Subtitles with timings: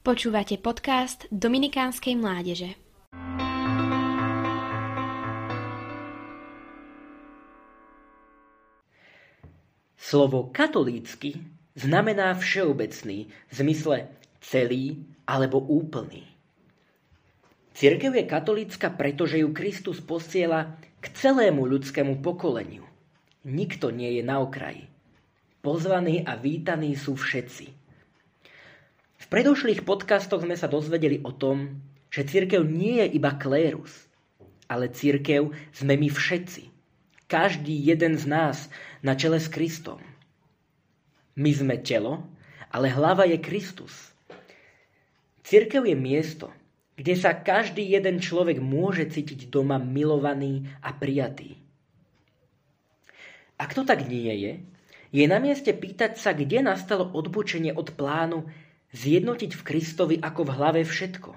[0.00, 2.72] Počúvate podcast Dominikánskej mládeže.
[10.00, 11.44] Slovo katolícky
[11.76, 14.08] znamená všeobecný v zmysle
[14.40, 16.24] celý alebo úplný.
[17.76, 22.88] Cirkev je katolícka, pretože ju Kristus posiela k celému ľudskému pokoleniu.
[23.44, 24.88] Nikto nie je na okraji.
[25.60, 27.79] Pozvaní a vítaní sú všetci.
[29.20, 34.08] V predošlých podcastoch sme sa dozvedeli o tom, že církev nie je iba klérus,
[34.64, 36.72] ale církev sme my všetci.
[37.30, 38.72] Každý jeden z nás
[39.04, 40.02] na čele s Kristom.
[41.38, 42.26] My sme telo,
[42.72, 44.10] ale hlava je Kristus.
[45.46, 46.50] Církev je miesto,
[46.98, 51.60] kde sa každý jeden človek môže cítiť doma milovaný a prijatý.
[53.60, 54.52] Ak to tak nie je,
[55.10, 58.48] je na mieste pýtať sa, kde nastalo odbočenie od plánu
[58.90, 61.30] zjednotiť v Kristovi ako v hlave všetko.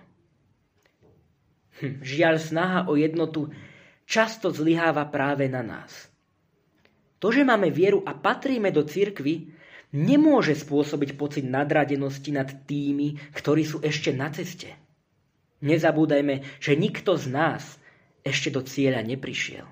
[1.82, 3.50] Hm, žiaľ, snaha o jednotu
[4.06, 6.10] často zlyháva práve na nás.
[7.22, 9.54] To, že máme vieru a patríme do cirkvy,
[9.96, 14.76] nemôže spôsobiť pocit nadradenosti nad tými, ktorí sú ešte na ceste.
[15.64, 17.64] Nezabúdajme, že nikto z nás
[18.28, 19.64] ešte do cieľa neprišiel.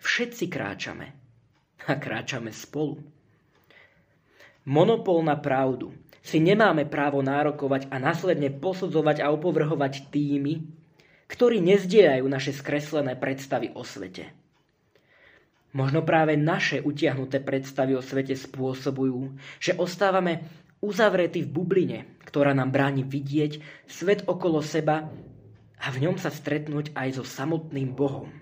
[0.00, 1.16] Všetci kráčame.
[1.88, 3.00] A kráčame spolu.
[4.68, 10.68] Monopol na pravdu si nemáme právo nárokovať a následne posudzovať a opovrhovať tými,
[11.30, 14.34] ktorí nezdieľajú naše skreslené predstavy o svete.
[15.70, 20.42] Možno práve naše utiahnuté predstavy o svete spôsobujú, že ostávame
[20.82, 25.06] uzavretí v bubline, ktorá nám bráni vidieť svet okolo seba
[25.78, 28.34] a v ňom sa stretnúť aj so samotným Bohom.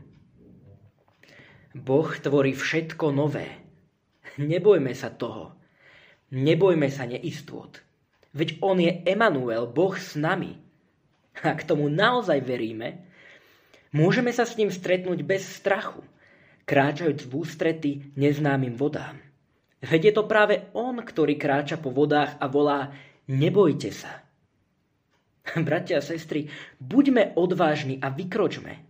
[1.76, 3.46] Boh tvorí všetko nové.
[4.40, 5.57] Nebojme sa toho.
[6.28, 7.72] Nebojme sa neistôt.
[8.36, 10.60] Veď On je Emanuel, Boh s nami.
[11.40, 13.08] A k tomu naozaj veríme,
[13.94, 16.02] môžeme sa s ním stretnúť bez strachu,
[16.66, 19.16] kráčajúc v ústrety neznámym vodám.
[19.78, 22.90] Veď je to práve On, ktorý kráča po vodách a volá
[23.30, 24.24] Nebojte sa.
[25.68, 26.50] Bratia a sestry,
[26.82, 28.84] buďme odvážni a vykročme.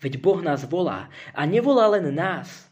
[0.00, 2.68] Veď Boh nás volá a nevolá len nás.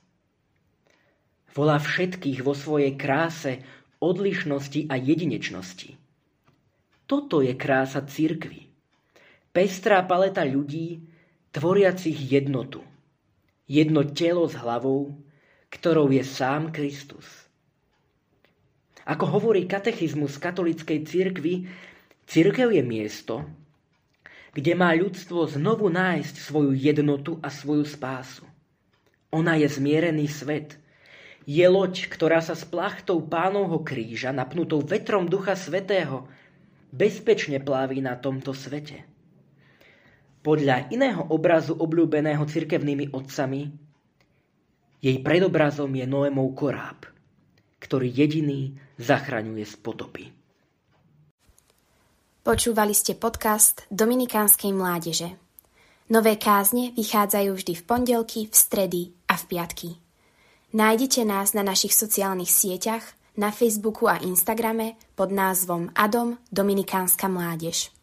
[1.52, 3.60] Volá všetkých vo svojej kráse,
[3.98, 5.98] odlišnosti a jedinečnosti.
[7.08, 8.70] Toto je krása církvy.
[9.50, 11.02] Pestrá paleta ľudí,
[11.50, 12.84] tvoriacich jednotu.
[13.66, 15.18] Jedno telo s hlavou,
[15.72, 17.26] ktorou je sám Kristus.
[19.08, 21.64] Ako hovorí katechizmus katolíckej církvy,
[22.28, 23.34] církev je miesto,
[24.52, 28.44] kde má ľudstvo znovu nájsť svoju jednotu a svoju spásu.
[29.32, 30.76] Ona je zmierený svet–
[31.48, 36.28] je loď, ktorá sa s plachtou pánovho kríža, napnutou vetrom Ducha Svetého,
[36.92, 39.08] bezpečne pláví na tomto svete.
[40.44, 43.72] Podľa iného obrazu obľúbeného cirkevnými otcami,
[45.00, 47.08] jej predobrazom je Noémov koráb,
[47.80, 50.24] ktorý jediný zachraňuje z potopy.
[52.44, 55.32] Počúvali ste podcast Dominikánskej mládeže.
[56.12, 60.07] Nové kázne vychádzajú vždy v pondelky, v stredy a v piatky.
[60.72, 67.97] Nájdete nás na našich sociálnych sieťach, na Facebooku a Instagrame pod názvom Adom Dominikánska mládež.